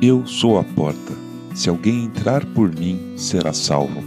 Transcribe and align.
Eu 0.00 0.24
sou 0.28 0.60
a 0.60 0.62
porta. 0.62 1.12
Se 1.56 1.68
alguém 1.68 2.04
entrar 2.04 2.46
por 2.46 2.72
mim, 2.72 3.14
será 3.16 3.52
salvo. 3.52 4.00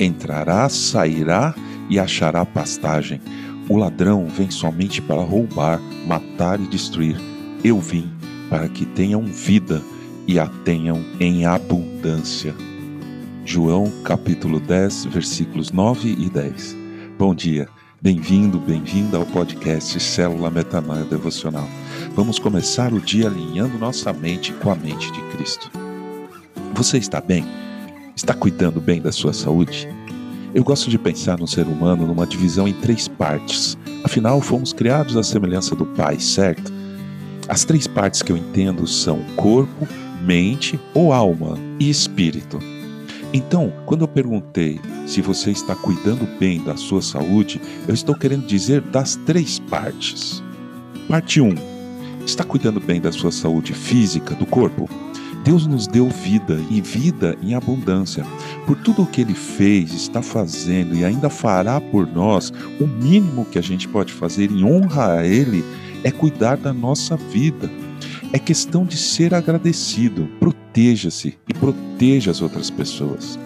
Entrará, 0.00 0.66
sairá 0.70 1.54
e 1.90 1.98
achará 1.98 2.46
pastagem. 2.46 3.20
O 3.68 3.76
ladrão 3.76 4.26
vem 4.26 4.50
somente 4.50 5.02
para 5.02 5.20
roubar, 5.20 5.78
matar 6.06 6.58
e 6.58 6.66
destruir. 6.66 7.20
Eu 7.62 7.78
vim 7.78 8.10
para 8.48 8.70
que 8.70 8.86
tenham 8.86 9.22
vida 9.22 9.82
e 10.26 10.38
a 10.38 10.46
tenham 10.46 11.04
em 11.20 11.44
abundância. 11.44 12.54
João 13.44 13.92
capítulo 14.02 14.58
10, 14.58 15.04
versículos 15.06 15.70
9 15.70 16.08
e 16.08 16.30
10. 16.30 16.74
Bom 17.18 17.34
dia, 17.34 17.68
bem-vindo, 18.04 18.60
bem-vinda 18.60 19.16
ao 19.16 19.24
podcast 19.24 19.98
Célula 19.98 20.50
Metanoia 20.50 21.06
Devocional. 21.06 21.66
Vamos 22.14 22.38
começar 22.38 22.92
o 22.92 23.00
dia 23.00 23.28
alinhando 23.28 23.78
nossa 23.78 24.12
mente 24.12 24.52
com 24.52 24.70
a 24.70 24.74
mente 24.74 25.10
de 25.10 25.22
Cristo. 25.30 25.70
Você 26.74 26.98
está 26.98 27.18
bem? 27.18 27.46
Está 28.14 28.34
cuidando 28.34 28.78
bem 28.78 29.00
da 29.00 29.10
sua 29.10 29.32
saúde? 29.32 29.88
Eu 30.54 30.62
gosto 30.62 30.90
de 30.90 30.98
pensar 30.98 31.38
no 31.38 31.48
ser 31.48 31.66
humano 31.66 32.06
numa 32.06 32.26
divisão 32.26 32.68
em 32.68 32.74
três 32.74 33.08
partes. 33.08 33.78
Afinal, 34.04 34.38
fomos 34.42 34.74
criados 34.74 35.16
à 35.16 35.22
semelhança 35.22 35.74
do 35.74 35.86
Pai, 35.86 36.20
certo? 36.20 36.70
As 37.48 37.64
três 37.64 37.86
partes 37.86 38.20
que 38.20 38.30
eu 38.30 38.36
entendo 38.36 38.86
são 38.86 39.24
corpo, 39.34 39.88
mente 40.20 40.78
ou 40.92 41.10
alma 41.10 41.56
e 41.80 41.88
espírito. 41.88 42.58
Então, 43.36 43.72
quando 43.84 44.02
eu 44.02 44.08
perguntei 44.08 44.80
se 45.08 45.20
você 45.20 45.50
está 45.50 45.74
cuidando 45.74 46.24
bem 46.38 46.62
da 46.62 46.76
sua 46.76 47.02
saúde, 47.02 47.60
eu 47.88 47.92
estou 47.92 48.14
querendo 48.14 48.46
dizer 48.46 48.80
das 48.80 49.16
três 49.16 49.58
partes. 49.58 50.40
Parte 51.08 51.40
1. 51.40 51.52
Está 52.24 52.44
cuidando 52.44 52.78
bem 52.78 53.00
da 53.00 53.10
sua 53.10 53.32
saúde 53.32 53.72
física, 53.72 54.36
do 54.36 54.46
corpo? 54.46 54.88
Deus 55.42 55.66
nos 55.66 55.88
deu 55.88 56.08
vida 56.08 56.60
e 56.70 56.80
vida 56.80 57.36
em 57.42 57.54
abundância. 57.56 58.24
Por 58.68 58.76
tudo 58.76 59.02
o 59.02 59.06
que 59.06 59.22
Ele 59.22 59.34
fez, 59.34 59.92
está 59.92 60.22
fazendo 60.22 60.94
e 60.94 61.04
ainda 61.04 61.28
fará 61.28 61.80
por 61.80 62.06
nós, 62.06 62.52
o 62.80 62.86
mínimo 62.86 63.44
que 63.44 63.58
a 63.58 63.62
gente 63.62 63.88
pode 63.88 64.12
fazer 64.12 64.48
em 64.48 64.64
honra 64.64 65.18
a 65.18 65.26
Ele 65.26 65.64
é 66.04 66.10
cuidar 66.12 66.56
da 66.56 66.72
nossa 66.72 67.16
vida. 67.16 67.68
É 68.32 68.38
questão 68.38 68.84
de 68.84 68.96
ser 68.96 69.34
agradecido. 69.34 70.28
Proteja-se 70.38 71.36
proteja 71.64 72.30
as 72.30 72.42
outras 72.42 72.68
pessoas. 72.68 73.38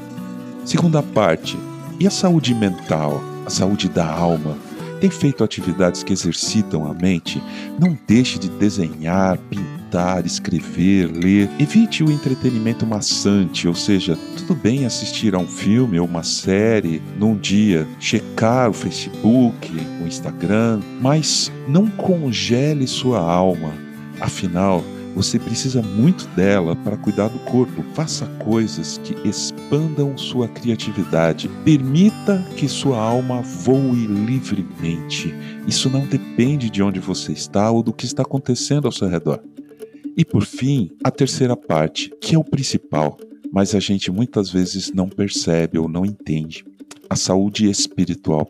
Segunda 0.64 1.00
parte, 1.00 1.56
e 2.00 2.06
a 2.06 2.11
saúde 2.11 2.52
mental, 2.52 3.22
a 3.47 3.50
saúde 3.50 3.88
da 3.88 4.11
alma? 4.11 4.58
Tem 5.00 5.08
feito 5.08 5.44
atividades 5.44 6.02
que 6.02 6.12
exercitam 6.12 6.91
a 6.91 6.92
mente? 6.92 7.41
Não 7.78 7.96
deixe 8.08 8.36
de 8.36 8.48
desenhar, 8.48 9.39
pintar, 9.48 10.27
escrever, 10.27 11.06
ler. 11.06 11.48
Evite 11.61 12.02
o 12.02 12.11
entretenimento 12.11 12.84
maçante, 12.84 13.69
ou 13.69 13.74
seja, 13.77 14.19
tudo 14.36 14.56
bem 14.56 14.84
assistir 14.84 15.36
a 15.36 15.39
um 15.39 15.46
filme 15.46 16.00
ou 16.00 16.06
uma 16.06 16.24
série 16.24 17.00
num 17.16 17.36
dia, 17.36 17.86
checar 18.00 18.69
o 18.69 18.72
Facebook, 18.72 19.70
o 20.02 20.06
Instagram, 20.08 20.80
mas 21.00 21.52
não 21.69 21.86
congele 21.86 22.89
sua 22.89 23.20
alma. 23.20 23.72
Afinal, 24.20 24.83
você 25.14 25.39
precisa 25.39 25.83
muito 25.83 26.27
dela 26.28 26.77
para 26.77 26.97
cuidar 26.97 27.28
do 27.28 27.39
corpo. 27.41 27.83
Faça 27.95 28.27
coisas 28.45 28.98
que 28.98 29.28
expandam 29.28 30.17
sua 30.17 30.48
criatividade. 30.48 31.48
Permita 31.64 32.45
que 32.56 32.69
sua 32.69 32.98
alma 32.98 33.42
voe 33.42 34.06
livremente. 34.06 35.34
Isso 35.67 35.91
não 35.91 36.06
depende 36.06 36.70
de 36.70 36.83
onde 36.83 37.01
você 37.01 37.33
está 37.33 37.70
ou 37.70 37.83
do 37.83 37.92
que 37.92 38.06
está 38.06 38.23
acontecendo 38.23 38.86
ao 38.86 38.92
seu 38.92 39.09
redor. 39.09 39.42
E 40.17 40.25
por 40.25 40.45
fim, 40.45 40.91
a 41.05 41.11
terceira 41.11 41.56
parte, 41.56 42.11
que 42.20 42.34
é 42.34 42.39
o 42.39 42.45
principal, 42.45 43.19
mas 43.53 43.75
a 43.75 43.81
gente 43.81 44.11
muitas 44.11 44.51
vezes 44.51 44.92
não 44.92 45.09
percebe 45.09 45.79
ou 45.79 45.89
não 45.89 46.05
entende: 46.05 46.64
a 47.08 47.17
saúde 47.17 47.68
espiritual. 47.68 48.48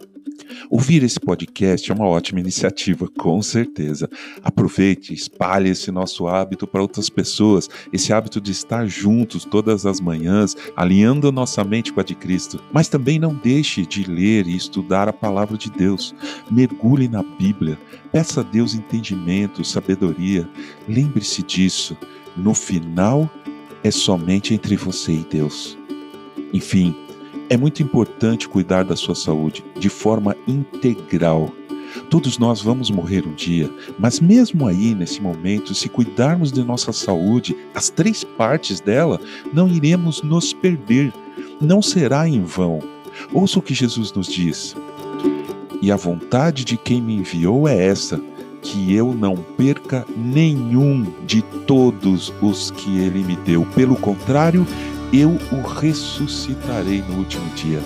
Ouvir 0.71 1.03
esse 1.03 1.19
podcast 1.19 1.91
é 1.91 1.95
uma 1.95 2.07
ótima 2.07 2.41
iniciativa, 2.41 3.09
com 3.19 3.41
certeza. 3.43 4.09
Aproveite, 4.43 5.13
espalhe 5.13 5.71
esse 5.71 5.91
nosso 5.91 6.27
hábito 6.27 6.67
para 6.67 6.83
outras 6.83 7.09
pessoas, 7.09 7.69
esse 7.93 8.13
hábito 8.13 8.41
de 8.41 8.53
estar 8.53 8.87
juntos 8.87 9.45
todas 9.45 9.87
as 9.87 10.01
manhãs, 10.01 10.57
alinhando 10.77 11.33
nossa 11.33 11.65
mente 11.65 11.93
com 11.93 12.01
a 12.01 12.05
de 12.05 12.15
Cristo. 12.15 12.61
Mas 12.73 12.89
também 12.89 13.19
não 13.19 13.35
deixe 13.35 13.85
de 13.87 14.05
ler 14.05 14.47
e 14.47 14.57
estudar 14.57 15.09
a 15.09 15.13
palavra 15.13 15.57
de 15.57 15.71
Deus. 15.71 16.15
Mergulhe 16.51 17.09
na 17.09 17.23
Bíblia, 17.23 17.79
peça 18.13 18.41
a 18.41 18.45
Deus 18.45 18.75
entendimento, 18.75 19.65
sabedoria. 19.65 20.49
Lembre-se 20.89 21.43
disso. 21.43 21.97
No 22.37 22.55
final, 22.55 23.29
é 23.83 23.91
somente 23.91 24.55
entre 24.55 24.77
você 24.77 25.13
e 25.13 25.27
Deus. 25.31 25.77
Enfim, 26.53 26.95
é 27.51 27.57
muito 27.57 27.83
importante 27.83 28.49
cuidar 28.49 28.85
da 28.85 28.97
sua 28.97 29.15
saúde 29.15 29.65
de 29.79 29.89
forma 29.89 30.37
integral. 30.47 31.51
Todos 32.11 32.39
nós 32.39 32.61
vamos 32.61 32.91
morrer 32.91 33.27
um 33.27 33.35
dia, 33.35 33.71
mas 33.99 34.21
mesmo 34.21 34.67
aí, 34.67 34.95
nesse 34.95 35.23
momento, 35.23 35.75
se 35.75 35.89
cuidarmos 35.89 36.53
de 36.53 36.63
nossa 36.63 36.93
saúde, 36.93 37.57
as 37.75 37.89
três 37.89 38.23
partes 38.23 38.81
dela, 38.81 39.21
não 39.53 39.69
iremos 39.69 40.23
nos 40.23 40.53
perder. 40.53 41.13
Não 41.61 41.81
será 41.81 42.29
em 42.29 42.43
vão. 42.43 42.81
Ouça 43.33 43.59
o 43.59 43.63
que 43.63 43.75
Jesus 43.75 44.13
nos 44.13 44.27
diz. 44.27 44.77
E 45.81 45.91
a 45.91 45.97
vontade 45.97 46.65
de 46.65 46.77
quem 46.77 47.01
me 47.01 47.17
enviou 47.17 47.67
é 47.67 47.87
essa, 47.87 48.21
que 48.61 48.93
eu 48.93 49.15
não 49.15 49.37
perca 49.37 50.07
nenhum 50.17 51.07
de 51.27 51.43
todos 51.67 52.33
os 52.43 52.71
que 52.71 52.99
ele 52.99 53.23
me 53.25 53.37
deu. 53.37 53.67
Pelo 53.75 53.97
contrário, 53.97 54.67
eu 55.13 55.39
o 55.53 55.61
ressuscitarei 55.63 57.03
no 57.09 57.19
último 57.19 57.49
dia. 57.55 57.81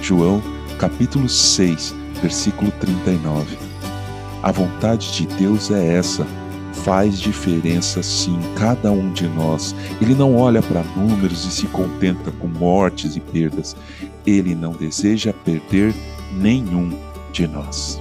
João, 0.00 0.42
capítulo 0.78 1.28
6, 1.28 1.94
versículo 2.20 2.70
39. 2.80 3.56
A 4.42 4.50
vontade 4.50 5.12
de 5.12 5.26
Deus 5.36 5.70
é 5.70 5.94
essa. 5.94 6.26
Faz 6.84 7.18
diferença 7.18 8.02
sim, 8.02 8.38
cada 8.56 8.90
um 8.90 9.12
de 9.12 9.26
nós. 9.28 9.74
Ele 10.02 10.14
não 10.14 10.36
olha 10.36 10.60
para 10.60 10.82
números 10.96 11.44
e 11.46 11.50
se 11.50 11.66
contenta 11.66 12.30
com 12.32 12.48
mortes 12.48 13.16
e 13.16 13.20
perdas. 13.20 13.76
Ele 14.26 14.54
não 14.54 14.72
deseja 14.72 15.32
perder 15.32 15.94
nenhum 16.32 16.92
de 17.32 17.46
nós. 17.46 18.00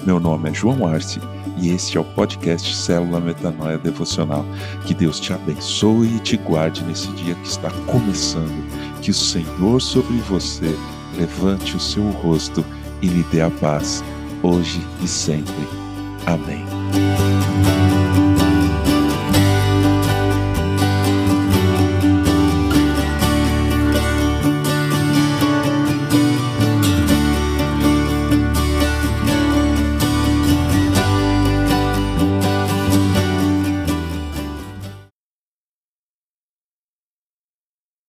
Meu 0.06 0.20
nome 0.20 0.50
é 0.50 0.54
João 0.54 0.86
Arce 0.86 1.22
e 1.58 1.70
este 1.70 1.98
é 1.98 2.02
o 2.02 2.04
podcast 2.04 2.76
Célula 2.76 3.22
Metanoia 3.22 3.78
Devocional. 3.78 4.46
Que 4.86 4.94
Deus 4.94 5.18
te 5.18 5.32
abençoe 5.32 6.18
e 6.18 6.20
te 6.20 6.36
guarde 6.36 6.84
nesse 6.84 7.08
dia 7.12 7.36
que 7.36 7.48
está 7.48 7.72
começando. 7.88 8.70
Que 9.02 9.12
o 9.12 9.14
Senhor 9.14 9.82
sobre 9.82 10.18
você 10.28 10.78
levante 11.18 11.78
o 11.78 11.80
seu 11.80 12.04
rosto 12.10 12.66
e 13.02 13.08
lhe 13.08 13.24
dê 13.32 13.42
a 13.42 13.50
paz, 13.50 14.04
hoje 14.44 14.86
e 15.02 15.08
sempre. 15.08 15.66
Amém. 16.26 16.66